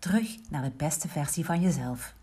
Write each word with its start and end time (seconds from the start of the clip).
Terug 0.00 0.36
naar 0.48 0.62
de 0.62 0.72
beste 0.76 1.08
versie 1.08 1.44
van 1.44 1.60
jezelf. 1.60 2.14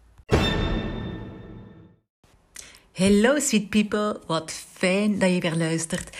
Hello 2.91 3.39
sweet 3.39 3.69
people, 3.69 4.21
wat 4.27 4.51
fijn 4.51 5.19
dat 5.19 5.29
je 5.29 5.39
weer 5.39 5.55
luistert. 5.55 6.17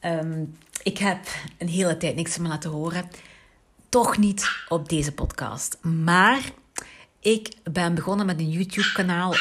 Ehm, 0.00 0.44
ik 0.82 0.98
heb 0.98 1.18
een 1.58 1.68
hele 1.68 1.96
tijd 1.96 2.14
niks 2.14 2.32
van 2.32 2.42
me 2.42 2.48
laten 2.48 2.70
horen. 2.70 3.10
Toch 3.88 4.18
niet 4.18 4.50
op 4.68 4.88
deze 4.88 5.12
podcast. 5.12 5.78
Maar 5.82 6.42
ik 7.20 7.54
ben 7.72 7.94
begonnen 7.94 8.26
met 8.26 8.38
een 8.38 8.50
YouTube-kanaal. 8.50 9.34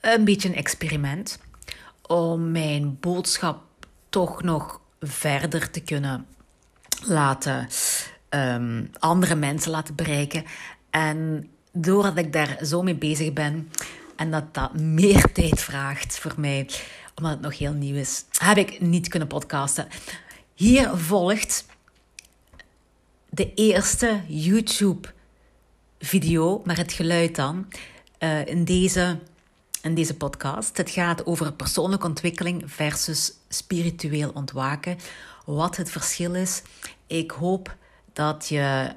Een 0.00 0.24
beetje 0.24 0.48
een 0.48 0.54
experiment. 0.54 1.38
Om 2.06 2.50
mijn 2.50 2.96
boodschap 3.00 3.62
toch 4.08 4.42
nog 4.42 4.80
verder 5.00 5.70
te 5.70 5.80
kunnen 5.80 6.26
laten 7.04 7.68
um, 8.34 8.90
andere 8.98 9.34
mensen 9.34 9.70
laten 9.70 9.94
bereiken. 9.94 10.44
En 10.92 11.50
doordat 11.72 12.18
ik 12.18 12.32
daar 12.32 12.58
zo 12.64 12.82
mee 12.82 12.94
bezig 12.94 13.32
ben 13.32 13.70
en 14.16 14.30
dat 14.30 14.54
dat 14.54 14.74
meer 14.74 15.30
tijd 15.32 15.60
vraagt 15.60 16.18
voor 16.18 16.34
mij, 16.36 16.68
omdat 17.14 17.32
het 17.32 17.40
nog 17.40 17.58
heel 17.58 17.72
nieuw 17.72 17.96
is, 17.96 18.24
heb 18.38 18.56
ik 18.56 18.80
niet 18.80 19.08
kunnen 19.08 19.28
podcasten. 19.28 19.88
Hier 20.54 20.96
volgt 20.96 21.66
de 23.30 23.54
eerste 23.54 24.20
YouTube-video, 24.26 26.62
maar 26.64 26.76
het 26.76 26.92
geluid 26.92 27.36
dan, 27.36 27.68
uh, 28.18 28.46
in, 28.46 28.64
deze, 28.64 29.18
in 29.82 29.94
deze 29.94 30.16
podcast. 30.16 30.76
Het 30.76 30.90
gaat 30.90 31.26
over 31.26 31.52
persoonlijke 31.52 32.06
ontwikkeling 32.06 32.62
versus 32.66 33.32
spiritueel 33.48 34.30
ontwaken. 34.34 34.98
Wat 35.44 35.76
het 35.76 35.90
verschil 35.90 36.34
is. 36.34 36.62
Ik 37.06 37.30
hoop 37.30 37.76
dat 38.12 38.48
je 38.48 38.94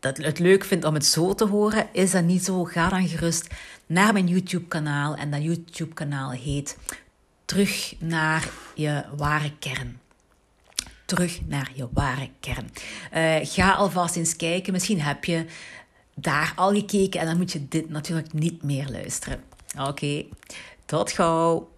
dat 0.00 0.16
het 0.16 0.38
leuk 0.38 0.64
vindt 0.64 0.84
om 0.84 0.94
het 0.94 1.06
zo 1.06 1.34
te 1.34 1.46
horen. 1.46 1.88
Is 1.92 2.10
dat 2.10 2.24
niet 2.24 2.44
zo? 2.44 2.64
Ga 2.64 2.88
dan 2.88 3.08
gerust 3.08 3.46
naar 3.86 4.12
mijn 4.12 4.26
YouTube-kanaal. 4.26 5.16
En 5.16 5.30
dat 5.30 5.42
YouTube-kanaal 5.42 6.30
heet 6.30 6.76
Terug 7.44 7.94
naar 7.98 8.50
je 8.74 9.04
ware 9.16 9.52
kern 9.58 10.00
terug 11.10 11.40
naar 11.46 11.70
je 11.74 11.88
ware 11.92 12.30
kern. 12.40 12.70
Uh, 13.14 13.36
ga 13.42 13.72
alvast 13.72 14.16
eens 14.16 14.36
kijken. 14.36 14.72
Misschien 14.72 15.00
heb 15.00 15.24
je 15.24 15.44
daar 16.14 16.52
al 16.56 16.72
gekeken 16.74 17.20
en 17.20 17.26
dan 17.26 17.36
moet 17.36 17.52
je 17.52 17.68
dit 17.68 17.88
natuurlijk 17.88 18.32
niet 18.32 18.62
meer 18.62 18.88
luisteren. 18.90 19.42
Oké, 19.78 20.24
tot 20.86 21.12
gauw. 21.12 21.68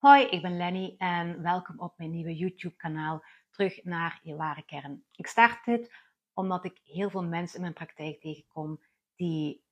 Hoi, 0.00 0.24
ik 0.24 0.42
ben 0.42 0.56
Lenny 0.56 0.94
en 0.98 1.42
welkom 1.42 1.78
op 1.78 1.94
mijn 1.96 2.10
nieuwe 2.10 2.36
YouTube-kanaal 2.36 3.24
Terug 3.50 3.84
naar 3.84 4.20
je 4.22 4.36
ware 4.36 4.64
kern. 4.64 5.04
Ik 5.12 5.26
start 5.26 5.64
dit 5.64 5.92
omdat 6.32 6.64
ik 6.64 6.80
heel 6.84 7.10
veel 7.10 7.24
mensen 7.24 7.54
in 7.54 7.60
mijn 7.60 7.72
praktijk 7.72 8.20
tegenkom 8.20 8.80
die 9.16 9.64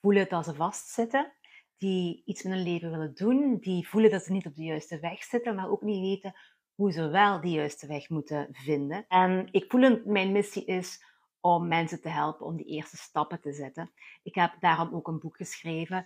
voelen 0.00 0.28
dat 0.28 0.44
ze 0.44 0.54
vastzitten, 0.54 1.32
die 1.76 2.22
iets 2.24 2.42
met 2.42 2.52
hun 2.52 2.62
leven 2.62 2.90
willen 2.90 3.14
doen, 3.14 3.58
die 3.58 3.88
voelen 3.88 4.10
dat 4.10 4.22
ze 4.22 4.32
niet 4.32 4.46
op 4.46 4.54
de 4.54 4.64
juiste 4.64 5.00
weg 5.00 5.22
zitten, 5.22 5.54
maar 5.54 5.70
ook 5.70 5.82
niet 5.82 6.00
weten 6.00 6.34
hoe 6.74 6.92
ze 6.92 7.08
wel 7.08 7.40
die 7.40 7.54
juiste 7.54 7.86
weg 7.86 8.08
moeten 8.08 8.48
vinden. 8.52 9.04
En 9.08 9.48
ik 9.50 9.64
voel 9.68 10.02
mijn 10.04 10.32
missie 10.32 10.64
is 10.64 11.04
om 11.40 11.68
mensen 11.68 12.00
te 12.00 12.08
helpen 12.08 12.46
om 12.46 12.56
die 12.56 12.66
eerste 12.66 12.96
stappen 12.96 13.40
te 13.40 13.52
zetten. 13.52 13.92
Ik 14.22 14.34
heb 14.34 14.56
daarom 14.60 14.94
ook 14.94 15.08
een 15.08 15.18
boek 15.18 15.36
geschreven, 15.36 15.96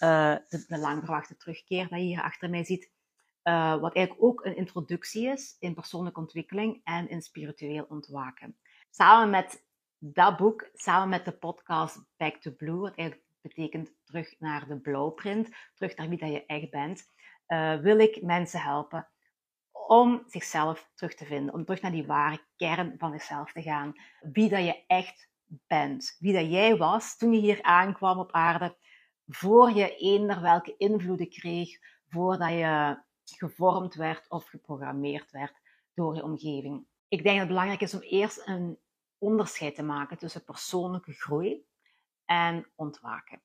uh, 0.00 0.36
de, 0.48 0.64
de 0.68 0.78
lang 0.78 1.04
verwachte 1.04 1.36
terugkeer, 1.36 1.88
dat 1.88 1.98
je 1.98 2.04
hier 2.04 2.22
achter 2.22 2.50
mij 2.50 2.64
ziet. 2.64 2.94
Uh, 3.48 3.80
wat 3.80 3.94
eigenlijk 3.94 4.26
ook 4.26 4.44
een 4.44 4.56
introductie 4.56 5.28
is 5.28 5.56
in 5.58 5.74
persoonlijke 5.74 6.20
ontwikkeling 6.20 6.80
en 6.84 7.08
in 7.08 7.22
spiritueel 7.22 7.86
ontwaken. 7.88 8.56
Samen 8.90 9.30
met 9.30 9.64
dat 9.98 10.36
boek, 10.36 10.70
samen 10.72 11.08
met 11.08 11.24
de 11.24 11.32
podcast 11.32 12.04
Back 12.16 12.36
to 12.36 12.50
Blue, 12.50 12.80
wat 12.80 12.94
eigenlijk 12.94 13.28
betekent 13.40 13.92
terug 14.04 14.34
naar 14.38 14.68
de 14.68 14.80
blauwprint, 14.80 15.48
terug 15.74 15.96
naar 15.96 16.08
wie 16.08 16.18
dat 16.18 16.30
je 16.30 16.46
echt 16.46 16.70
bent, 16.70 17.04
uh, 17.48 17.76
wil 17.76 17.98
ik 17.98 18.22
mensen 18.22 18.60
helpen 18.60 19.08
om 19.86 20.22
zichzelf 20.26 20.90
terug 20.94 21.14
te 21.14 21.24
vinden, 21.24 21.54
om 21.54 21.64
terug 21.64 21.80
naar 21.80 21.90
die 21.90 22.06
ware 22.06 22.40
kern 22.56 22.94
van 22.98 23.12
zichzelf 23.12 23.52
te 23.52 23.62
gaan. 23.62 23.92
Wie 24.20 24.48
dat 24.48 24.64
je 24.64 24.84
echt 24.86 25.28
bent, 25.46 26.16
wie 26.18 26.32
dat 26.32 26.50
jij 26.50 26.76
was 26.76 27.16
toen 27.16 27.32
je 27.32 27.40
hier 27.40 27.62
aankwam 27.62 28.18
op 28.18 28.32
aarde, 28.32 28.76
voor 29.26 29.70
je 29.70 29.96
eender 29.96 30.40
welke 30.40 30.76
invloeden 30.76 31.28
kreeg, 31.28 31.78
voordat 32.08 32.50
je 32.50 33.04
gevormd 33.30 33.94
werd 33.94 34.28
of 34.28 34.46
geprogrammeerd 34.46 35.30
werd 35.30 35.54
door 35.94 36.14
je 36.14 36.22
omgeving. 36.22 36.86
Ik 37.08 37.22
denk 37.22 37.38
dat 37.38 37.38
het 37.38 37.48
belangrijk 37.48 37.80
is 37.80 37.94
om 37.94 38.00
eerst 38.00 38.42
een 38.44 38.78
onderscheid 39.18 39.74
te 39.74 39.82
maken 39.82 40.18
tussen 40.18 40.44
persoonlijke 40.44 41.12
groei 41.12 41.66
en 42.24 42.66
ontwaken. 42.74 43.40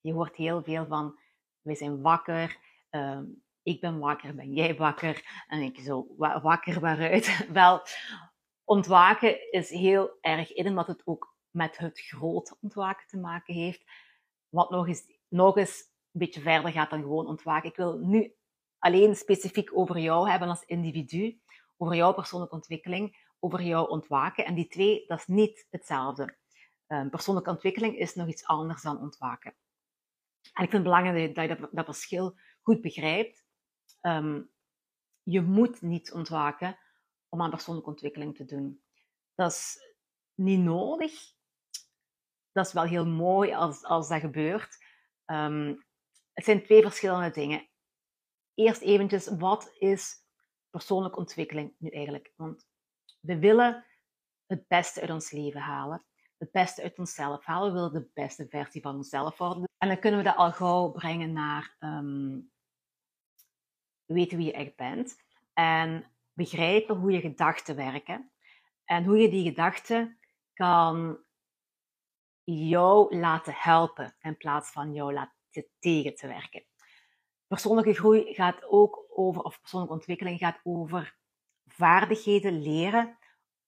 Je 0.00 0.12
hoort 0.12 0.36
heel 0.36 0.62
veel 0.62 0.86
van, 0.86 1.18
we 1.60 1.74
zijn 1.74 2.02
wakker, 2.02 2.58
uh, 2.90 3.20
ik 3.62 3.80
ben 3.80 3.98
wakker, 3.98 4.34
ben 4.34 4.52
jij 4.52 4.76
wakker? 4.76 5.44
En 5.48 5.60
ik 5.60 5.78
zo, 5.78 6.14
wakker 6.16 6.80
waaruit? 6.80 7.46
Wel, 7.52 7.82
ontwaken 8.64 9.52
is 9.52 9.70
heel 9.70 10.18
erg 10.20 10.52
in, 10.52 10.66
omdat 10.66 10.86
het 10.86 11.02
ook 11.04 11.34
met 11.50 11.78
het 11.78 12.00
grote 12.00 12.56
ontwaken 12.60 13.06
te 13.06 13.18
maken 13.18 13.54
heeft. 13.54 13.84
Wat 14.48 14.70
nog 14.70 14.88
eens, 14.88 15.02
nog 15.28 15.56
eens 15.56 15.78
een 16.12 16.20
beetje 16.20 16.40
verder 16.40 16.72
gaat 16.72 16.90
dan 16.90 17.02
gewoon 17.02 17.26
ontwaken. 17.26 17.68
Ik 17.68 17.76
wil 17.76 17.98
nu 17.98 18.35
alleen 18.86 19.16
specifiek 19.16 19.76
over 19.78 19.98
jou 19.98 20.30
hebben 20.30 20.48
als 20.48 20.64
individu, 20.64 21.40
over 21.76 21.96
jouw 21.96 22.12
persoonlijke 22.12 22.54
ontwikkeling 22.54 23.24
over 23.38 23.62
jouw 23.62 23.84
ontwaken. 23.84 24.44
En 24.44 24.54
die 24.54 24.68
twee, 24.68 25.04
dat 25.06 25.18
is 25.18 25.26
niet 25.26 25.66
hetzelfde. 25.70 26.36
Um, 26.86 27.10
persoonlijke 27.10 27.50
ontwikkeling 27.50 27.98
is 27.98 28.14
nog 28.14 28.28
iets 28.28 28.44
anders 28.44 28.82
dan 28.82 29.00
ontwaken. 29.00 29.54
En 30.52 30.64
ik 30.64 30.70
vind 30.70 30.72
het 30.72 30.82
belangrijk 30.82 31.34
dat 31.34 31.48
je 31.48 31.56
dat, 31.56 31.68
dat 31.72 31.84
verschil 31.84 32.38
goed 32.62 32.80
begrijpt. 32.80 33.44
Um, 34.02 34.50
je 35.22 35.40
moet 35.40 35.80
niet 35.80 36.12
ontwaken 36.12 36.78
om 37.28 37.42
aan 37.42 37.50
persoonlijke 37.50 37.90
ontwikkeling 37.90 38.36
te 38.36 38.44
doen. 38.44 38.82
Dat 39.34 39.50
is 39.50 39.78
niet 40.34 40.60
nodig. 40.60 41.12
Dat 42.52 42.66
is 42.66 42.72
wel 42.72 42.84
heel 42.84 43.06
mooi 43.06 43.52
als, 43.52 43.84
als 43.84 44.08
dat 44.08 44.20
gebeurt. 44.20 44.84
Um, 45.26 45.84
het 46.32 46.44
zijn 46.44 46.62
twee 46.62 46.82
verschillende 46.82 47.30
dingen. 47.30 47.68
Eerst 48.56 48.80
eventjes, 48.80 49.28
wat 49.28 49.74
is 49.78 50.14
persoonlijke 50.70 51.18
ontwikkeling 51.18 51.74
nu 51.78 51.88
eigenlijk? 51.88 52.32
Want 52.36 52.66
we 53.20 53.38
willen 53.38 53.84
het 54.46 54.68
beste 54.68 55.00
uit 55.00 55.10
ons 55.10 55.30
leven 55.30 55.60
halen. 55.60 56.04
Het 56.38 56.50
beste 56.50 56.82
uit 56.82 56.98
onszelf 56.98 57.44
halen. 57.44 57.68
We 57.68 57.74
willen 57.74 57.92
de 57.92 58.10
beste 58.14 58.46
versie 58.48 58.80
van 58.80 58.94
onszelf 58.96 59.38
worden. 59.38 59.68
En 59.78 59.88
dan 59.88 59.98
kunnen 59.98 60.18
we 60.18 60.26
dat 60.26 60.36
al 60.36 60.52
gauw 60.52 60.90
brengen 60.90 61.32
naar 61.32 61.76
um, 61.80 62.50
weten 64.04 64.36
wie 64.36 64.46
je 64.46 64.52
echt 64.52 64.76
bent. 64.76 65.16
En 65.52 66.04
begrijpen 66.32 66.96
hoe 66.96 67.10
je 67.10 67.20
gedachten 67.20 67.76
werken. 67.76 68.32
En 68.84 69.04
hoe 69.04 69.18
je 69.18 69.28
die 69.28 69.48
gedachten 69.48 70.18
kan 70.52 71.18
jou 72.44 73.16
laten 73.16 73.54
helpen 73.56 74.16
in 74.20 74.36
plaats 74.36 74.70
van 74.70 74.92
jou 74.92 75.12
laten 75.12 75.68
tegen 75.78 76.14
te 76.14 76.26
werken. 76.26 76.64
Persoonlijke 77.46 77.94
groei 77.94 78.34
gaat 78.34 78.64
ook 78.68 79.04
over, 79.08 79.42
of 79.42 79.60
persoonlijke 79.60 79.96
ontwikkeling 79.96 80.38
gaat 80.38 80.60
over 80.62 81.16
vaardigheden 81.64 82.62
leren 82.62 83.18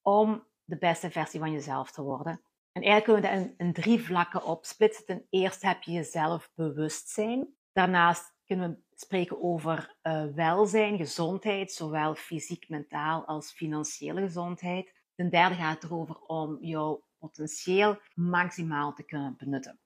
om 0.01 0.47
de 0.63 0.77
beste 0.77 1.11
versie 1.11 1.39
van 1.39 1.51
jezelf 1.51 1.91
te 1.91 2.01
worden. 2.01 2.41
En 2.71 2.81
eigenlijk 2.81 3.03
kunnen 3.03 3.43
we 3.43 3.47
dat 3.47 3.55
in, 3.57 3.73
drie 3.73 4.01
vlakken 4.01 4.43
opsplitsen. 4.43 5.05
Ten 5.05 5.25
eerste 5.29 5.67
heb 5.67 5.81
je 5.81 5.91
jezelf 5.91 6.51
bewustzijn. 6.55 7.47
Daarnaast 7.71 8.35
kunnen 8.45 8.69
we 8.69 8.97
spreken 8.97 9.41
over 9.41 9.95
uh, 10.03 10.25
welzijn, 10.25 10.97
gezondheid, 10.97 11.71
zowel 11.71 12.15
fysiek, 12.15 12.69
mentaal 12.69 13.25
als 13.25 13.51
financiële 13.51 14.21
gezondheid. 14.21 14.93
Ten 15.15 15.29
derde 15.29 15.55
gaat 15.55 15.81
het 15.81 15.83
erover 15.83 16.19
om 16.19 16.57
jouw 16.61 17.03
potentieel 17.17 18.01
maximaal 18.13 18.93
te 18.93 19.03
kunnen 19.03 19.35
benutten. 19.37 19.79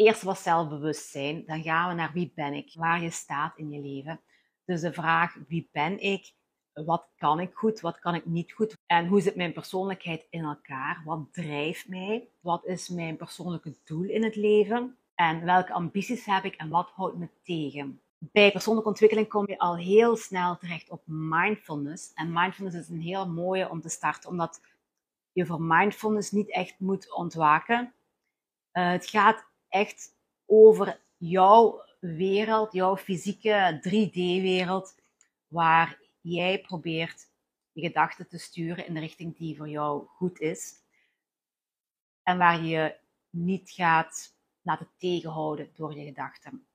Het 0.00 0.08
eerste 0.08 0.26
was 0.26 0.42
zelfbewustzijn. 0.42 1.42
Dan 1.46 1.62
gaan 1.62 1.88
we 1.88 1.94
naar 1.94 2.12
wie 2.12 2.32
ben 2.34 2.54
ik, 2.54 2.74
waar 2.74 3.02
je 3.02 3.10
staat 3.10 3.56
in 3.56 3.70
je 3.70 3.80
leven. 3.80 4.20
Dus 4.64 4.80
de 4.80 4.92
vraag 4.92 5.36
wie 5.48 5.68
ben 5.72 5.98
ik, 6.02 6.32
wat 6.72 7.08
kan 7.16 7.40
ik 7.40 7.54
goed, 7.54 7.80
wat 7.80 7.98
kan 7.98 8.14
ik 8.14 8.26
niet 8.26 8.52
goed 8.52 8.76
en 8.86 9.06
hoe 9.06 9.20
zit 9.20 9.36
mijn 9.36 9.52
persoonlijkheid 9.52 10.26
in 10.30 10.44
elkaar? 10.44 11.02
Wat 11.04 11.32
drijft 11.32 11.88
mij? 11.88 12.28
Wat 12.40 12.66
is 12.66 12.88
mijn 12.88 13.16
persoonlijke 13.16 13.76
doel 13.84 14.02
in 14.02 14.24
het 14.24 14.36
leven? 14.36 14.96
En 15.14 15.44
welke 15.44 15.72
ambities 15.72 16.24
heb 16.24 16.44
ik 16.44 16.54
en 16.54 16.68
wat 16.68 16.90
houdt 16.90 17.16
me 17.16 17.28
tegen? 17.42 18.00
Bij 18.18 18.52
persoonlijke 18.52 18.88
ontwikkeling 18.88 19.28
kom 19.28 19.48
je 19.48 19.58
al 19.58 19.76
heel 19.76 20.16
snel 20.16 20.56
terecht 20.56 20.90
op 20.90 21.02
mindfulness. 21.04 22.12
En 22.14 22.32
mindfulness 22.32 22.76
is 22.76 22.88
een 22.88 23.00
heel 23.00 23.28
mooie 23.28 23.70
om 23.70 23.80
te 23.80 23.88
starten, 23.88 24.30
omdat 24.30 24.60
je 25.32 25.46
voor 25.46 25.62
mindfulness 25.62 26.30
niet 26.30 26.52
echt 26.52 26.74
moet 26.78 27.14
ontwaken. 27.14 27.92
Uh, 28.72 28.90
het 28.90 29.06
gaat 29.06 29.49
echt 29.70 30.16
over 30.46 31.00
jouw 31.16 31.84
wereld, 32.00 32.72
jouw 32.72 32.96
fysieke 32.96 33.80
3D-wereld, 33.88 34.94
waar 35.46 35.98
jij 36.20 36.60
probeert 36.60 37.28
je 37.72 37.80
gedachten 37.80 38.28
te 38.28 38.38
sturen 38.38 38.86
in 38.86 38.94
de 38.94 39.00
richting 39.00 39.36
die 39.36 39.56
voor 39.56 39.68
jou 39.68 40.06
goed 40.06 40.40
is. 40.40 40.74
En 42.22 42.38
waar 42.38 42.64
je 42.64 42.96
niet 43.30 43.70
gaat 43.70 44.34
laten 44.62 44.88
tegenhouden 44.96 45.70
door 45.74 45.94
je 45.94 46.04
gedachten. 46.04 46.66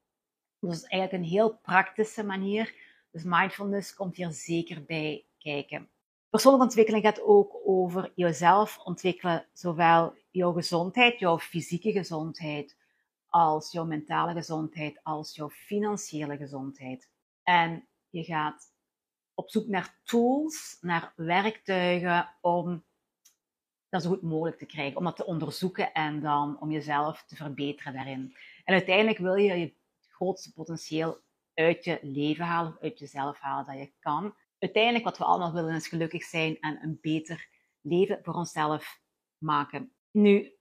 Dus 0.59 0.69
dat 0.69 0.83
is 0.83 0.89
eigenlijk 0.89 1.23
een 1.23 1.29
heel 1.29 1.57
praktische 1.57 2.23
manier. 2.23 2.73
Dus 3.11 3.23
mindfulness 3.23 3.93
komt 3.93 4.15
hier 4.15 4.31
zeker 4.31 4.83
bij 4.83 5.25
kijken. 5.37 5.89
Persoonlijke 6.29 6.67
ontwikkeling 6.67 7.03
gaat 7.03 7.21
ook 7.21 7.61
over 7.65 8.11
jezelf 8.15 8.77
ontwikkelen, 8.77 9.45
zowel 9.53 10.15
jouw 10.31 10.51
gezondheid, 10.51 11.19
jouw 11.19 11.39
fysieke 11.39 11.91
gezondheid, 11.91 12.75
als 13.35 13.71
jouw 13.71 13.85
mentale 13.85 14.33
gezondheid, 14.33 14.99
als 15.03 15.35
jouw 15.35 15.49
financiële 15.49 16.37
gezondheid. 16.37 17.09
En 17.43 17.87
je 18.09 18.23
gaat 18.23 18.73
op 19.33 19.49
zoek 19.49 19.67
naar 19.67 19.99
tools, 20.03 20.77
naar 20.81 21.13
werktuigen 21.15 22.35
om 22.41 22.83
dat 23.89 24.01
zo 24.01 24.09
goed 24.09 24.21
mogelijk 24.21 24.57
te 24.57 24.65
krijgen, 24.65 24.97
om 24.97 25.03
dat 25.03 25.15
te 25.15 25.25
onderzoeken 25.25 25.93
en 25.93 26.21
dan 26.21 26.59
om 26.59 26.71
jezelf 26.71 27.23
te 27.23 27.35
verbeteren 27.35 27.93
daarin. 27.93 28.35
En 28.63 28.73
uiteindelijk 28.73 29.17
wil 29.17 29.35
je 29.35 29.53
je 29.53 29.75
grootste 30.07 30.53
potentieel 30.53 31.21
uit 31.53 31.83
je 31.83 31.99
leven 32.01 32.45
halen, 32.45 32.77
uit 32.81 32.99
jezelf 32.99 33.39
halen 33.39 33.65
dat 33.65 33.77
je 33.77 33.93
kan. 33.99 34.35
Uiteindelijk 34.59 35.03
wat 35.03 35.17
we 35.17 35.23
allemaal 35.23 35.53
willen 35.53 35.75
is 35.75 35.87
gelukkig 35.87 36.23
zijn 36.23 36.59
en 36.59 36.83
een 36.83 36.97
beter 37.01 37.47
leven 37.81 38.19
voor 38.23 38.33
onszelf 38.33 39.01
maken. 39.37 39.95
Nu, 40.11 40.57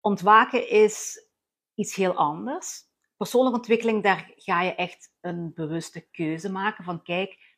ontwaken 0.00 0.68
is 0.68 1.26
iets 1.78 1.94
heel 1.94 2.14
anders. 2.14 2.86
Persoonlijke 3.16 3.58
ontwikkeling, 3.58 4.02
daar 4.02 4.32
ga 4.36 4.62
je 4.62 4.74
echt 4.74 5.12
een 5.20 5.52
bewuste 5.54 6.00
keuze 6.00 6.50
maken 6.50 6.84
van 6.84 7.02
kijk, 7.02 7.56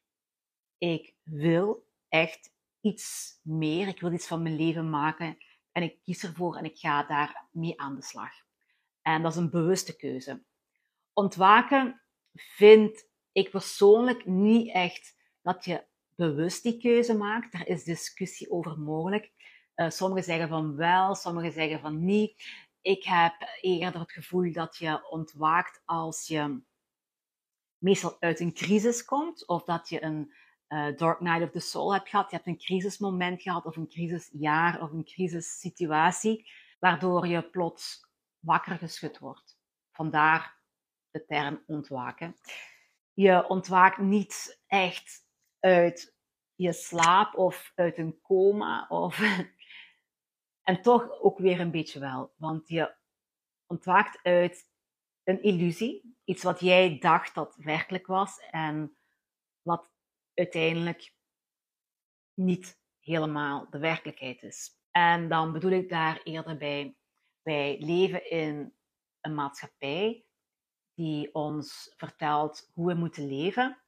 ik 0.78 1.14
wil 1.22 1.86
echt 2.08 2.52
iets 2.80 3.38
meer, 3.42 3.88
ik 3.88 4.00
wil 4.00 4.12
iets 4.12 4.26
van 4.26 4.42
mijn 4.42 4.56
leven 4.56 4.90
maken 4.90 5.38
en 5.72 5.82
ik 5.82 6.02
kies 6.02 6.24
ervoor 6.24 6.56
en 6.56 6.64
ik 6.64 6.78
ga 6.78 7.02
daar 7.02 7.48
mee 7.52 7.80
aan 7.80 7.94
de 7.94 8.02
slag. 8.02 8.32
En 9.02 9.22
dat 9.22 9.32
is 9.32 9.38
een 9.38 9.50
bewuste 9.50 9.96
keuze. 9.96 10.42
Ontwaken 11.12 12.02
vind 12.32 13.08
ik 13.32 13.50
persoonlijk 13.50 14.26
niet 14.26 14.72
echt 14.72 15.16
dat 15.42 15.64
je 15.64 15.84
bewust 16.14 16.62
die 16.62 16.78
keuze 16.78 17.16
maakt. 17.16 17.52
Daar 17.52 17.66
is 17.66 17.84
discussie 17.84 18.50
over 18.50 18.78
mogelijk. 18.78 19.32
Uh, 19.76 19.90
sommigen 19.90 20.24
zeggen 20.24 20.48
van 20.48 20.76
wel, 20.76 21.14
sommigen 21.14 21.52
zeggen 21.52 21.80
van 21.80 22.04
niet. 22.04 22.42
Ik 22.82 23.04
heb 23.04 23.34
eerder 23.60 24.00
het 24.00 24.12
gevoel 24.12 24.52
dat 24.52 24.76
je 24.76 25.10
ontwaakt 25.10 25.82
als 25.84 26.26
je 26.26 26.62
meestal 27.78 28.16
uit 28.20 28.40
een 28.40 28.54
crisis 28.54 29.04
komt 29.04 29.46
of 29.46 29.64
dat 29.64 29.88
je 29.88 30.02
een 30.02 30.32
uh, 30.68 30.96
Dark 30.96 31.20
Night 31.20 31.42
of 31.42 31.50
the 31.50 31.60
Soul 31.60 31.92
hebt 31.92 32.08
gehad. 32.08 32.30
Je 32.30 32.36
hebt 32.36 32.48
een 32.48 32.58
crisismoment 32.58 33.42
gehad 33.42 33.64
of 33.64 33.76
een 33.76 33.88
crisisjaar 33.88 34.82
of 34.82 34.90
een 34.90 35.04
crisissituatie, 35.04 36.50
waardoor 36.78 37.26
je 37.26 37.50
plots 37.50 38.06
wakker 38.38 38.78
geschud 38.78 39.18
wordt. 39.18 39.58
Vandaar 39.90 40.58
de 41.10 41.24
term 41.24 41.62
ontwaken. 41.66 42.36
Je 43.12 43.48
ontwaakt 43.48 43.98
niet 43.98 44.62
echt 44.66 45.26
uit 45.58 46.16
je 46.54 46.72
slaap 46.72 47.34
of 47.34 47.72
uit 47.74 47.98
een 47.98 48.20
coma 48.22 48.86
of 48.88 49.20
en 50.62 50.82
toch 50.82 51.20
ook 51.20 51.38
weer 51.38 51.60
een 51.60 51.70
beetje 51.70 52.00
wel, 52.00 52.32
want 52.36 52.68
je 52.68 52.94
ontwaakt 53.66 54.22
uit 54.22 54.68
een 55.24 55.42
illusie, 55.42 56.16
iets 56.24 56.42
wat 56.42 56.60
jij 56.60 56.98
dacht 56.98 57.34
dat 57.34 57.56
werkelijk 57.56 58.06
was 58.06 58.38
en 58.50 58.96
wat 59.62 59.90
uiteindelijk 60.34 61.14
niet 62.34 62.80
helemaal 62.98 63.70
de 63.70 63.78
werkelijkheid 63.78 64.42
is. 64.42 64.78
En 64.90 65.28
dan 65.28 65.52
bedoel 65.52 65.70
ik 65.70 65.88
daar 65.88 66.20
eerder 66.22 66.56
bij, 66.56 66.96
wij 67.42 67.78
leven 67.80 68.30
in 68.30 68.74
een 69.20 69.34
maatschappij 69.34 70.24
die 70.94 71.34
ons 71.34 71.94
vertelt 71.96 72.70
hoe 72.72 72.86
we 72.86 72.94
moeten 72.94 73.26
leven. 73.26 73.80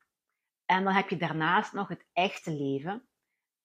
En 0.65 0.85
dan 0.85 0.93
heb 0.93 1.09
je 1.09 1.17
daarnaast 1.17 1.73
nog 1.73 1.89
het 1.89 2.07
echte 2.13 2.51
leven 2.51 3.09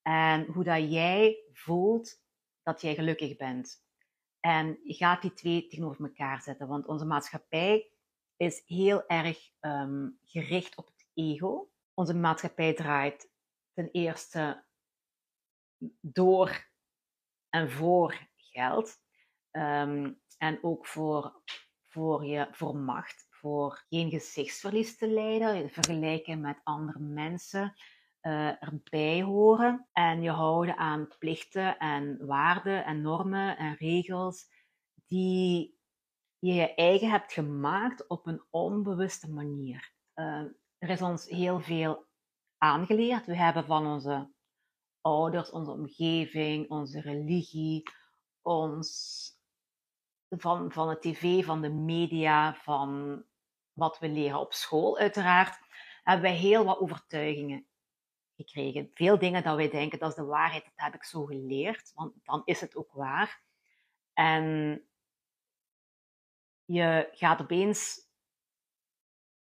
en 0.01 0.45
hoe 0.45 0.63
dat 0.63 0.91
jij 0.91 1.43
voelt 1.51 2.25
dat 2.67 2.81
jij 2.81 2.95
gelukkig 2.95 3.37
bent. 3.37 3.85
En 4.39 4.79
je 4.83 4.93
gaat 4.93 5.21
die 5.21 5.33
twee 5.33 5.67
tegenover 5.67 6.05
elkaar 6.05 6.41
zetten, 6.41 6.67
want 6.67 6.87
onze 6.87 7.05
maatschappij 7.05 7.91
is 8.37 8.63
heel 8.65 9.07
erg 9.07 9.49
um, 9.61 10.19
gericht 10.23 10.77
op 10.77 10.85
het 10.85 11.07
ego 11.13 11.71
onze 11.97 12.13
maatschappij 12.13 12.73
draait 12.73 13.31
ten 13.73 13.91
eerste 13.91 14.65
door 16.01 16.67
en 17.49 17.71
voor 17.71 18.27
geld. 18.35 18.97
Um, 19.51 20.21
en 20.37 20.63
ook 20.63 20.87
voor, 20.87 21.41
voor, 21.87 22.25
je, 22.25 22.47
voor 22.51 22.75
macht, 22.75 23.27
voor 23.29 23.85
geen 23.89 24.09
gezichtsverlies 24.09 24.97
te 24.97 25.07
leiden, 25.07 25.69
vergelijken 25.69 26.41
met 26.41 26.59
andere 26.63 26.99
mensen, 26.99 27.73
uh, 28.21 28.63
erbij 28.63 29.21
horen 29.21 29.87
en 29.93 30.21
je 30.21 30.29
houden 30.29 30.77
aan 30.77 31.07
plichten 31.19 31.77
en 31.77 32.25
waarden 32.25 32.85
en 32.85 33.01
normen 33.01 33.57
en 33.57 33.75
regels 33.75 34.45
die 35.07 35.77
je 36.39 36.53
je 36.53 36.73
eigen 36.73 37.09
hebt 37.09 37.33
gemaakt 37.33 38.07
op 38.07 38.27
een 38.27 38.43
onbewuste 38.49 39.31
manier. 39.31 39.91
Uh, 40.15 40.43
er 40.77 40.89
is 40.89 41.01
ons 41.01 41.29
heel 41.29 41.59
veel 41.59 42.05
aangeleerd. 42.57 43.25
We 43.25 43.35
hebben 43.35 43.65
van 43.65 43.85
onze 43.85 44.31
ouders, 45.01 45.49
onze 45.49 45.71
omgeving, 45.71 46.69
onze 46.69 47.01
religie, 47.01 47.83
ons, 48.41 49.31
van, 50.29 50.71
van 50.71 50.89
de 50.89 50.99
tv, 50.99 51.45
van 51.45 51.61
de 51.61 51.69
media, 51.69 52.53
van 52.53 53.23
wat 53.73 53.99
we 53.99 54.09
leren 54.09 54.39
op 54.39 54.53
school 54.53 54.97
uiteraard, 54.97 55.59
hebben 56.03 56.25
wij 56.25 56.35
heel 56.35 56.65
wat 56.65 56.79
overtuigingen 56.79 57.66
gekregen. 58.37 58.91
Veel 58.93 59.19
dingen 59.19 59.43
dat 59.43 59.55
wij 59.55 59.69
denken, 59.69 59.99
dat 59.99 60.09
is 60.09 60.15
de 60.15 60.23
waarheid, 60.23 60.63
dat 60.63 60.73
heb 60.75 60.93
ik 60.93 61.03
zo 61.03 61.25
geleerd, 61.25 61.91
want 61.93 62.13
dan 62.23 62.41
is 62.45 62.61
het 62.61 62.75
ook 62.75 62.91
waar. 62.91 63.41
En 64.13 64.81
je 66.65 67.09
gaat 67.11 67.41
opeens 67.41 68.09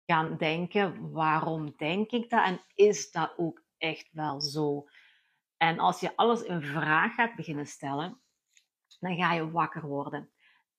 gaan 0.07 0.37
denken, 0.37 1.11
waarom 1.11 1.75
denk 1.77 2.11
ik 2.11 2.31
dat 2.31 2.45
en 2.45 2.61
is 2.75 3.11
dat 3.11 3.35
ook 3.37 3.63
echt 3.79 4.09
wel 4.13 4.41
zo? 4.41 4.89
En 5.57 5.79
als 5.79 6.01
je 6.01 6.17
alles 6.17 6.43
in 6.43 6.63
vraag 6.63 7.15
gaat 7.15 7.35
beginnen 7.35 7.67
stellen, 7.67 8.21
dan 9.01 9.17
ga 9.17 9.33
je 9.33 9.51
wakker 9.51 9.87
worden. 9.87 10.31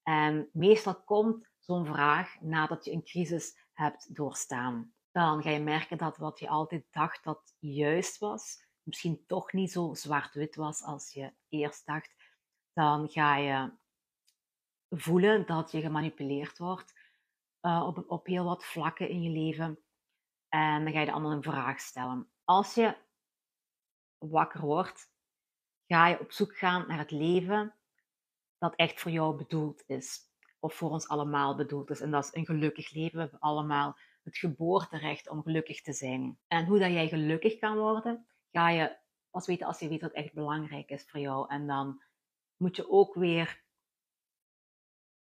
En 0.03 0.49
meestal 0.53 1.03
komt 1.03 1.49
zo'n 1.59 1.85
vraag 1.85 2.41
nadat 2.41 2.85
je 2.85 2.91
een 2.91 3.03
crisis 3.03 3.59
hebt 3.73 4.15
doorstaan. 4.15 4.93
Dan 5.11 5.41
ga 5.41 5.49
je 5.49 5.59
merken 5.59 5.97
dat 5.97 6.17
wat 6.17 6.39
je 6.39 6.49
altijd 6.49 6.85
dacht 6.91 7.23
dat 7.23 7.55
juist 7.59 8.17
was, 8.17 8.65
misschien 8.83 9.23
toch 9.27 9.53
niet 9.53 9.71
zo 9.71 9.93
zwart-wit 9.93 10.55
was 10.55 10.83
als 10.83 11.13
je 11.13 11.33
eerst 11.49 11.85
dacht. 11.85 12.15
Dan 12.73 13.09
ga 13.09 13.37
je 13.37 13.71
voelen 14.89 15.45
dat 15.45 15.71
je 15.71 15.81
gemanipuleerd 15.81 16.57
wordt 16.57 16.93
uh, 17.61 17.83
op, 17.87 18.03
op 18.07 18.25
heel 18.25 18.45
wat 18.45 18.65
vlakken 18.65 19.09
in 19.09 19.21
je 19.21 19.29
leven. 19.29 19.79
En 20.49 20.83
dan 20.83 20.93
ga 20.93 20.99
je 20.99 21.05
de 21.05 21.11
ander 21.11 21.31
een 21.31 21.43
vraag 21.43 21.79
stellen. 21.79 22.31
Als 22.43 22.73
je 22.73 22.97
wakker 24.17 24.61
wordt, 24.61 25.11
ga 25.87 26.07
je 26.07 26.19
op 26.19 26.31
zoek 26.31 26.57
gaan 26.57 26.87
naar 26.87 26.97
het 26.97 27.11
leven 27.11 27.75
dat 28.57 28.75
echt 28.75 29.01
voor 29.01 29.11
jou 29.11 29.35
bedoeld 29.35 29.83
is. 29.87 30.19
Of 30.59 30.73
voor 30.73 30.89
ons 30.89 31.07
allemaal 31.07 31.55
bedoeld 31.55 31.89
is. 31.89 32.01
En 32.01 32.11
dat 32.11 32.23
is 32.23 32.33
een 32.33 32.45
gelukkig 32.45 32.91
leven. 32.91 33.15
We 33.15 33.21
hebben 33.21 33.39
allemaal 33.39 33.97
het 34.23 34.37
geboorterecht 34.37 35.29
om 35.29 35.43
gelukkig 35.43 35.81
te 35.81 35.93
zijn. 35.93 36.39
En 36.47 36.65
hoe 36.65 36.79
dat 36.79 36.91
jij 36.91 37.07
gelukkig 37.07 37.59
kan 37.59 37.77
worden, 37.77 38.27
ga 38.51 38.69
je 38.69 38.97
pas 39.29 39.47
weten 39.47 39.67
als 39.67 39.79
je 39.79 39.87
weet 39.87 40.01
wat 40.01 40.11
echt 40.11 40.33
belangrijk 40.33 40.89
is 40.89 41.05
voor 41.09 41.19
jou. 41.19 41.49
En 41.49 41.67
dan 41.67 42.03
moet 42.57 42.75
je 42.75 42.89
ook 42.89 43.13
weer 43.13 43.63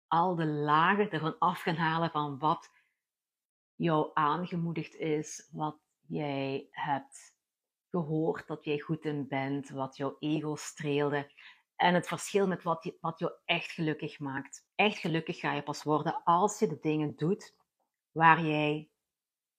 al 0.07 0.35
de 0.35 0.45
lagen 0.45 1.11
ervan 1.11 1.39
af 1.39 1.61
gaan 1.61 1.75
halen 1.75 2.11
van 2.11 2.39
wat 2.39 2.71
jou 3.75 4.11
aangemoedigd 4.13 4.95
is, 4.95 5.49
wat 5.51 5.79
jij 6.07 6.67
hebt 6.71 7.35
gehoord 7.89 8.47
dat 8.47 8.65
jij 8.65 8.79
goed 8.79 9.05
in 9.05 9.27
bent, 9.27 9.69
wat 9.69 9.97
jouw 9.97 10.15
ego 10.19 10.55
streelde. 10.55 11.31
En 11.75 11.93
het 11.93 12.07
verschil 12.07 12.47
met 12.47 12.63
wat, 12.63 12.83
je, 12.83 12.97
wat 13.01 13.19
jou 13.19 13.31
echt 13.45 13.71
gelukkig 13.71 14.19
maakt. 14.19 14.67
Echt 14.75 14.97
gelukkig 14.97 15.39
ga 15.39 15.53
je 15.53 15.63
pas 15.63 15.83
worden 15.83 16.23
als 16.23 16.59
je 16.59 16.67
de 16.67 16.79
dingen 16.79 17.15
doet 17.15 17.54
waar 18.15 18.45
jij 18.45 18.89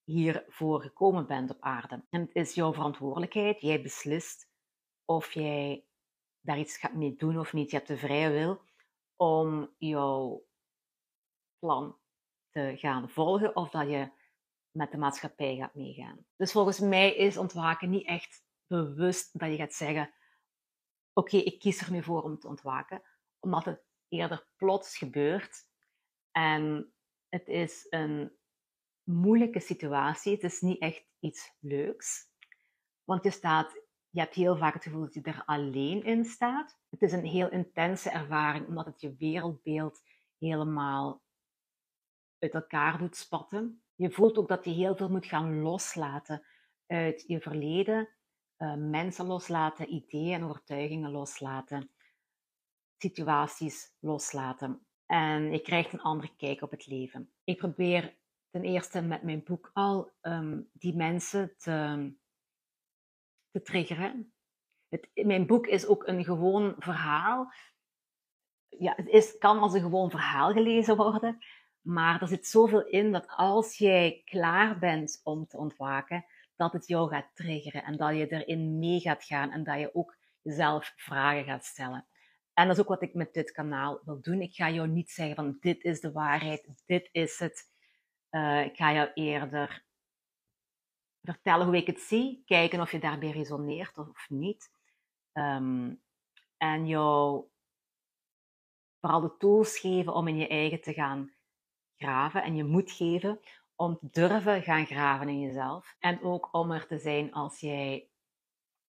hiervoor 0.05 0.81
gekomen 0.83 1.27
bent 1.27 1.51
op 1.51 1.61
aarde. 1.61 2.05
En 2.11 2.21
het 2.21 2.35
is 2.35 2.55
jouw 2.55 2.73
verantwoordelijkheid. 2.73 3.61
Jij 3.61 3.83
beslist 3.83 4.51
of 5.05 5.33
jij 5.33 5.87
daar 6.41 6.59
iets 6.59 6.77
gaat 6.77 6.95
mee 6.95 7.15
doen 7.15 7.39
of 7.39 7.53
niet. 7.53 7.71
Je 7.71 7.77
hebt 7.77 7.89
de 7.89 7.97
vrije 7.97 8.31
wil 8.31 8.61
om 9.17 9.75
jouw 9.79 10.47
plan 11.59 11.99
te 12.51 12.73
gaan 12.77 13.11
volgen 13.11 13.57
of 13.57 13.71
dat 13.71 13.89
je 13.89 14.11
met 14.71 14.91
de 14.91 14.99
maatschappij 14.99 15.57
gaat 15.57 15.75
meegaan. 15.75 16.27
Dus 16.37 16.53
volgens 16.53 16.79
mij 16.79 17.15
is 17.15 17.37
ontwaken 17.37 17.91
niet 17.91 18.07
echt 18.07 18.45
bewust 18.67 19.39
dat 19.39 19.51
je 19.51 19.57
gaat 19.57 19.75
zeggen: 19.75 20.15
Oké, 21.13 21.37
ik 21.37 21.59
kies 21.59 21.81
er 21.81 22.03
voor 22.03 22.23
om 22.23 22.39
te 22.39 22.49
ontwaken, 22.49 23.03
omdat 23.39 23.65
het 23.65 23.83
eerder 24.09 24.47
plots 24.57 24.97
gebeurt. 24.99 25.67
En 26.31 26.93
het 27.29 27.49
is 27.49 27.87
een 27.91 28.36
moeilijke 29.07 29.61
situatie. 29.61 30.33
Het 30.33 30.43
is 30.43 30.61
niet 30.61 30.81
echt 30.81 31.05
iets 31.21 31.53
leuks. 31.61 32.25
Want 33.05 33.25
je, 33.25 33.31
staat, 33.31 33.83
je 34.11 34.21
hebt 34.21 34.35
heel 34.35 34.57
vaak 34.57 34.75
het 34.75 34.83
gevoel 34.83 35.01
dat 35.01 35.15
je 35.15 35.23
er 35.23 35.43
alleen 35.45 36.05
in 36.05 36.25
staat. 36.25 36.79
Het 36.91 37.03
is 37.03 37.13
een 37.13 37.25
heel 37.25 37.51
intense 37.51 38.11
ervaring, 38.11 38.67
omdat 38.67 38.87
het 38.87 39.01
je 39.01 39.17
wereldbeeld 39.17 40.03
helemaal 40.39 41.23
uit 42.39 42.55
elkaar 42.55 42.99
doet 42.99 43.17
spatten. 43.17 43.83
Je 43.95 44.11
voelt 44.11 44.39
ook 44.39 44.49
dat 44.49 44.65
je 44.65 44.71
heel 44.71 44.97
veel 44.97 45.11
moet 45.11 45.27
gaan 45.27 45.61
loslaten 45.63 46.47
uit 46.87 47.25
je 47.27 47.41
verleden. 47.41 48.09
Uh, 48.59 48.75
mensen 48.75 49.27
loslaten, 49.27 49.95
ideeën 49.95 50.35
en 50.35 50.45
overtuigingen 50.45 51.11
loslaten. 51.11 51.91
Situaties 52.97 53.95
loslaten. 54.01 54.87
En 55.07 55.53
je 55.53 55.61
krijgt 55.61 55.93
een 55.93 56.01
andere 56.01 56.37
kijk 56.37 56.63
op 56.63 56.71
het 56.71 56.87
leven. 56.87 57.33
Ik 57.45 57.57
probeer 57.57 58.17
ten 58.57 58.65
eerste 58.65 59.03
met 59.03 59.23
mijn 59.23 59.43
boek 59.45 59.71
al 59.73 60.11
um, 60.23 60.71
die 60.73 60.97
mensen 60.97 61.57
te, 61.57 62.13
te 63.51 63.63
triggeren. 63.63 64.33
Het, 64.89 65.11
mijn 65.15 65.47
boek 65.47 65.67
is 65.67 65.87
ook 65.87 66.07
een 66.07 66.25
gewoon 66.25 66.75
verhaal. 66.79 67.53
Ja, 68.69 68.93
het 68.97 69.09
is, 69.09 69.39
kan 69.39 69.59
als 69.59 69.75
een 69.75 69.81
gewoon 69.81 70.11
verhaal 70.11 70.53
gelezen 70.53 70.97
worden, 70.97 71.39
maar 71.81 72.21
er 72.21 72.29
zit 72.29 72.47
zoveel 72.47 72.87
in 72.87 73.13
dat 73.13 73.27
als 73.29 73.79
jij 73.79 74.23
klaar 74.25 74.79
bent 74.79 75.21
om 75.25 75.47
te 75.47 75.57
ontwaken, 75.57 76.25
dat 76.55 76.73
het 76.73 76.87
jou 76.87 77.09
gaat 77.09 77.31
triggeren 77.35 77.85
en 77.85 77.97
dat 77.97 78.17
je 78.17 78.27
erin 78.27 78.79
mee 78.79 79.01
gaat 79.01 79.25
gaan 79.25 79.51
en 79.51 79.65
dat 79.65 79.79
je 79.79 79.95
ook 79.95 80.17
jezelf 80.43 80.93
vragen 80.97 81.45
gaat 81.45 81.65
stellen. 81.65 82.07
En 82.55 82.67
dat 82.67 82.77
is 82.77 82.83
ook 82.83 82.89
wat 82.89 83.03
ik 83.03 83.15
met 83.15 83.35
dit 83.35 83.51
kanaal 83.51 84.01
wil 84.05 84.21
doen. 84.21 84.41
Ik 84.41 84.55
ga 84.55 84.71
jou 84.71 84.89
niet 84.89 85.11
zeggen 85.11 85.35
van 85.35 85.57
dit 85.61 85.85
is 85.85 86.01
de 86.01 86.13
waarheid, 86.13 86.69
dit 86.87 87.09
is 87.13 87.39
het. 87.39 87.75
Uh, 88.37 88.65
ik 88.65 88.77
ga 88.77 88.93
jou 88.93 89.11
eerder 89.15 89.85
vertellen 91.23 91.67
hoe 91.67 91.77
ik 91.77 91.87
het 91.87 92.01
zie, 92.01 92.43
kijken 92.45 92.81
of 92.81 92.93
je 92.93 92.99
daarbij 92.99 93.31
resoneert 93.31 93.99
of 93.99 94.27
niet. 94.29 94.71
Um, 95.33 96.03
en 96.57 96.87
jou 96.87 97.45
vooral 99.01 99.21
de 99.21 99.37
tools 99.37 99.79
geven 99.79 100.15
om 100.15 100.29
in 100.29 100.37
je 100.37 100.49
eigen 100.49 100.81
te 100.81 100.93
gaan 100.93 101.35
graven 101.97 102.43
en 102.43 102.57
je 102.57 102.65
moet 102.65 102.91
geven 102.91 103.41
om 103.75 103.99
durven 104.01 104.63
gaan 104.63 104.87
graven 104.87 105.29
in 105.29 105.41
jezelf. 105.41 105.97
En 105.99 106.23
ook 106.23 106.49
om 106.53 106.71
er 106.71 106.87
te 106.87 106.99
zijn 106.99 107.33
als 107.33 107.61
jij 107.61 108.11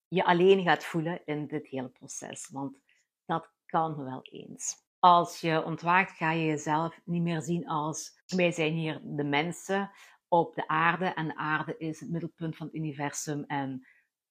je 0.09 0.25
alleen 0.25 0.63
gaat 0.63 0.85
voelen 0.85 1.25
in 1.25 1.47
dit 1.47 1.67
hele 1.67 1.89
proces. 1.89 2.49
Want 2.49 2.81
dat 3.25 3.53
kan 3.67 4.05
wel 4.05 4.23
eens. 4.23 4.86
Als 5.07 5.41
je 5.41 5.65
ontwaakt, 5.65 6.11
ga 6.11 6.33
je 6.33 6.47
jezelf 6.47 7.01
niet 7.05 7.23
meer 7.23 7.43
zien 7.43 7.69
als 7.69 8.23
wij 8.27 8.53
zijn 8.53 8.73
hier 8.73 9.01
de 9.05 9.25
mensen 9.25 9.91
op 10.29 10.55
de 10.55 10.69
aarde 10.69 11.05
en 11.05 11.27
de 11.27 11.37
aarde 11.37 11.77
is 11.79 12.01
het 12.01 12.11
middelpunt 12.11 12.57
van 12.57 12.67
het 12.67 12.75
universum 12.75 13.45
en 13.45 13.71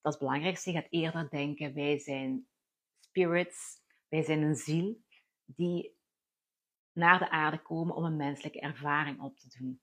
dat 0.02 0.14
is 0.14 0.20
het 0.20 0.20
belangrijkste. 0.20 0.72
Je 0.72 0.78
gaat 0.78 0.88
eerder 0.90 1.30
denken, 1.30 1.74
wij 1.74 2.00
zijn 2.00 2.48
spirits, 3.00 3.82
wij 4.08 4.24
zijn 4.24 4.42
een 4.42 4.56
ziel 4.56 5.02
die 5.46 5.98
naar 6.92 7.20
de 7.20 7.30
aarde 7.30 7.62
komen 7.62 7.96
om 7.96 8.04
een 8.04 8.16
menselijke 8.16 8.60
ervaring 8.60 9.22
op 9.22 9.38
te 9.38 9.58
doen. 9.60 9.82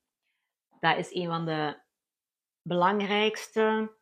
Dat 0.80 0.96
is 0.96 1.14
een 1.14 1.26
van 1.26 1.46
de 1.46 1.80
belangrijkste 2.62 3.96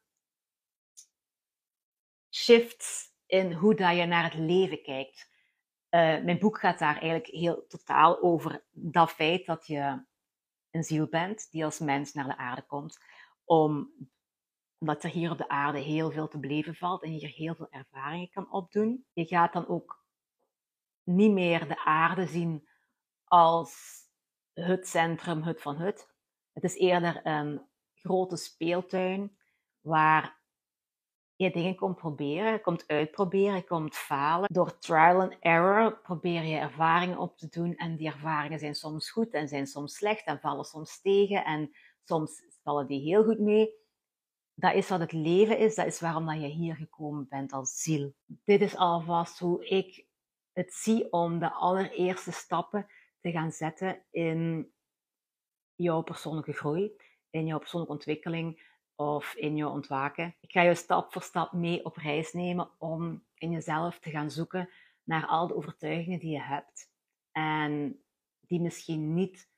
shifts 2.34 3.08
in 3.26 3.52
hoe 3.52 3.74
dat 3.74 3.96
je 3.96 4.06
naar 4.06 4.24
het 4.24 4.34
leven 4.34 4.82
kijkt. 4.82 5.29
Uh, 5.90 6.22
mijn 6.24 6.38
boek 6.38 6.58
gaat 6.58 6.78
daar 6.78 6.96
eigenlijk 6.96 7.26
heel 7.26 7.66
totaal 7.66 8.22
over 8.22 8.64
dat 8.70 9.10
feit 9.10 9.46
dat 9.46 9.66
je 9.66 10.04
een 10.70 10.84
ziel 10.84 11.06
bent 11.06 11.50
die 11.50 11.64
als 11.64 11.78
mens 11.78 12.12
naar 12.12 12.24
de 12.24 12.36
aarde 12.36 12.62
komt, 12.62 12.98
om, 13.44 13.92
omdat 14.78 15.04
er 15.04 15.10
hier 15.10 15.30
op 15.30 15.38
de 15.38 15.48
aarde 15.48 15.78
heel 15.78 16.10
veel 16.10 16.28
te 16.28 16.38
beleven 16.38 16.74
valt 16.74 17.02
en 17.02 17.12
je 17.12 17.18
hier 17.18 17.28
heel 17.28 17.54
veel 17.54 17.70
ervaringen 17.70 18.30
kan 18.30 18.52
opdoen. 18.52 19.06
Je 19.12 19.26
gaat 19.26 19.52
dan 19.52 19.68
ook 19.68 20.04
niet 21.02 21.32
meer 21.32 21.68
de 21.68 21.84
aarde 21.84 22.26
zien 22.26 22.68
als 23.24 24.00
het 24.52 24.88
centrum, 24.88 25.42
het 25.42 25.62
van 25.62 25.76
het. 25.76 26.14
Het 26.52 26.64
is 26.64 26.74
eerder 26.74 27.26
een 27.26 27.66
grote 27.94 28.36
speeltuin 28.36 29.36
waar 29.80 30.39
je 31.44 31.50
dingen 31.50 31.74
komt 31.74 31.96
proberen, 31.96 32.60
komt 32.60 32.84
uitproberen, 32.86 33.66
komt 33.66 33.96
falen. 33.96 34.52
Door 34.52 34.78
trial 34.78 35.20
and 35.20 35.36
error 35.40 36.00
probeer 36.00 36.42
je 36.42 36.56
ervaringen 36.56 37.18
op 37.18 37.36
te 37.36 37.48
doen 37.48 37.76
en 37.76 37.96
die 37.96 38.06
ervaringen 38.06 38.58
zijn 38.58 38.74
soms 38.74 39.10
goed 39.10 39.32
en 39.32 39.48
zijn 39.48 39.66
soms 39.66 39.94
slecht 39.94 40.26
en 40.26 40.40
vallen 40.40 40.64
soms 40.64 41.00
tegen 41.00 41.44
en 41.44 41.70
soms 42.02 42.42
vallen 42.62 42.86
die 42.86 43.00
heel 43.00 43.24
goed 43.24 43.38
mee. 43.38 43.74
Dat 44.54 44.74
is 44.74 44.88
wat 44.88 45.00
het 45.00 45.12
leven 45.12 45.58
is, 45.58 45.74
dat 45.74 45.86
is 45.86 46.00
waarom 46.00 46.26
dat 46.26 46.40
je 46.40 46.46
hier 46.46 46.74
gekomen 46.74 47.26
bent 47.28 47.52
als 47.52 47.82
ziel. 47.82 48.14
Dit 48.26 48.60
is 48.60 48.76
alvast 48.76 49.38
hoe 49.38 49.68
ik 49.68 50.06
het 50.52 50.74
zie 50.74 51.12
om 51.12 51.38
de 51.38 51.52
allereerste 51.52 52.32
stappen 52.32 52.86
te 53.20 53.30
gaan 53.30 53.52
zetten 53.52 54.02
in 54.10 54.72
jouw 55.74 56.02
persoonlijke 56.02 56.52
groei, 56.52 56.92
in 57.30 57.46
jouw 57.46 57.58
persoonlijke 57.58 57.94
ontwikkeling 57.94 58.68
of 59.00 59.34
in 59.34 59.56
jouw 59.56 59.70
ontwaken. 59.70 60.34
Ik 60.40 60.52
ga 60.52 60.62
je 60.62 60.74
stap 60.74 61.12
voor 61.12 61.22
stap 61.22 61.52
mee 61.52 61.84
op 61.84 61.96
reis 61.96 62.32
nemen 62.32 62.70
om 62.78 63.24
in 63.34 63.50
jezelf 63.50 63.98
te 63.98 64.10
gaan 64.10 64.30
zoeken 64.30 64.70
naar 65.04 65.26
al 65.26 65.46
de 65.46 65.54
overtuigingen 65.54 66.18
die 66.18 66.32
je 66.32 66.42
hebt 66.42 66.90
en 67.32 68.02
die 68.40 68.60
misschien 68.60 69.14
niet 69.14 69.48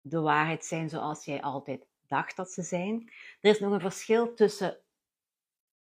de 0.00 0.20
waarheid 0.20 0.64
zijn 0.64 0.88
zoals 0.88 1.24
jij 1.24 1.42
altijd 1.42 1.86
dacht 2.06 2.36
dat 2.36 2.50
ze 2.50 2.62
zijn. 2.62 3.12
Er 3.40 3.50
is 3.50 3.60
nog 3.60 3.72
een 3.72 3.80
verschil 3.80 4.34
tussen 4.34 4.78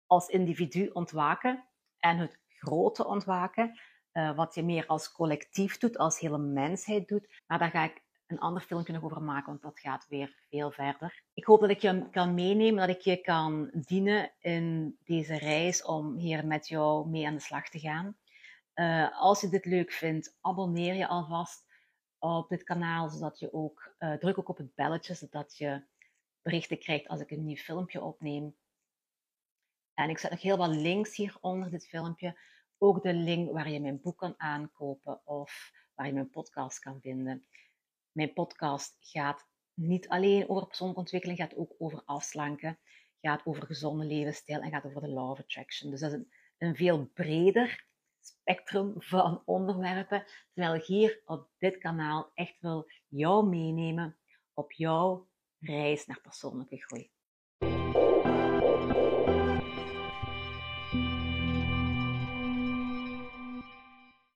als 0.07 0.29
individu 0.29 0.91
ontwaken 0.93 1.65
en 1.99 2.19
het 2.19 2.39
grote 2.49 3.07
ontwaken. 3.07 3.81
Eh, 4.13 4.37
wat 4.37 4.55
je 4.55 4.63
meer 4.63 4.87
als 4.87 5.13
collectief 5.13 5.79
doet, 5.79 5.99
als 5.99 6.19
hele 6.19 6.39
mensheid 6.39 7.09
doet. 7.09 7.43
Maar 7.47 7.59
daar 7.59 7.71
ga 7.71 7.85
ik 7.85 8.04
een 8.27 8.39
ander 8.39 8.63
filmpje 8.63 8.93
nog 8.93 9.03
over 9.03 9.23
maken, 9.23 9.47
want 9.47 9.63
dat 9.63 9.81
gaat 9.81 10.07
weer 10.09 10.37
veel 10.49 10.71
verder. 10.71 11.23
Ik 11.35 11.45
hoop 11.45 11.61
dat 11.61 11.71
ik 11.71 11.81
je 11.81 12.09
kan 12.11 12.35
meenemen, 12.35 12.87
dat 12.87 12.97
ik 12.97 13.03
je 13.03 13.17
kan 13.17 13.71
dienen 13.73 14.33
in 14.39 14.97
deze 15.05 15.39
reis 15.39 15.85
om 15.85 16.17
hier 16.17 16.47
met 16.47 16.69
jou 16.69 17.09
mee 17.09 17.27
aan 17.27 17.35
de 17.35 17.41
slag 17.41 17.69
te 17.69 17.79
gaan. 17.79 18.17
Uh, 18.75 19.21
als 19.21 19.41
je 19.41 19.49
dit 19.49 19.65
leuk 19.65 19.93
vindt, 19.93 20.37
abonneer 20.41 20.95
je 20.95 21.07
alvast 21.07 21.65
op 22.19 22.49
dit 22.49 22.63
kanaal, 22.63 23.09
zodat 23.09 23.39
je 23.39 23.53
ook, 23.53 23.95
uh, 23.99 24.15
druk 24.15 24.39
ook 24.39 24.49
op 24.49 24.57
het 24.57 24.75
belletje, 24.75 25.15
zodat 25.15 25.57
je 25.57 25.85
berichten 26.43 26.79
krijgt 26.79 27.09
als 27.09 27.21
ik 27.21 27.31
een 27.31 27.45
nieuw 27.45 27.57
filmpje 27.57 28.03
opneem. 28.03 28.57
En 29.95 30.11
ik 30.11 30.19
zet 30.19 30.31
nog 30.31 30.43
heel 30.43 30.57
wat 30.57 30.75
links 30.75 31.17
hier 31.17 31.37
onder 31.41 31.71
dit 31.71 31.87
filmpje 31.89 32.39
ook 32.79 33.03
de 33.03 33.15
link 33.15 33.53
waar 33.53 33.71
je 33.71 33.81
mijn 33.81 34.01
boek 34.01 34.19
kan 34.19 34.35
aankopen 34.37 35.27
of 35.27 35.73
waar 35.95 36.07
je 36.07 36.13
mijn 36.13 36.31
podcast 36.31 36.79
kan 36.79 37.01
vinden. 37.01 37.45
Mijn 38.15 38.33
podcast 38.33 38.97
gaat 39.01 39.47
niet 39.75 40.09
alleen 40.09 40.49
over 40.49 40.67
persoonlijke 40.67 41.03
ontwikkeling, 41.03 41.39
gaat 41.39 41.57
ook 41.57 41.75
over 41.79 42.03
afslanken, 42.05 42.79
gaat 43.21 43.47
over 43.47 43.67
gezonde 43.67 44.05
levensstijl 44.05 44.61
en 44.61 44.71
gaat 44.71 44.85
over 44.85 45.01
de 45.01 45.09
law 45.09 45.31
of 45.31 45.39
attraction. 45.39 45.91
Dus 45.91 46.01
dat 46.01 46.13
is 46.13 46.19
een, 46.19 46.33
een 46.59 46.77
veel 46.77 47.07
breder 47.07 47.87
spectrum 48.21 48.95
van 48.97 49.43
onderwerpen, 49.45 50.27
terwijl 50.53 50.75
ik 50.75 50.85
hier 50.85 51.23
op 51.25 51.49
dit 51.59 51.79
kanaal 51.79 52.31
echt 52.35 52.61
wil 52.61 52.91
jou 53.09 53.49
meenemen 53.49 54.17
op 54.53 54.73
jouw 54.73 55.29
reis 55.59 56.07
naar 56.07 56.21
persoonlijke 56.21 56.77
groei. 56.77 57.14